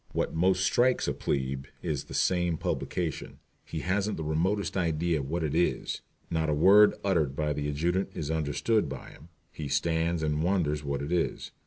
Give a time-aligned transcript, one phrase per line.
[0.13, 3.37] What most strikes a "plebe" is this same publication.
[3.63, 6.01] He hasn't the remotest idea of what it is.
[6.31, 9.29] Not a word uttered by the adjutant is understood by him.
[9.51, 11.51] He stands and wonders what it is.